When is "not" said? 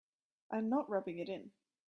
0.67-0.89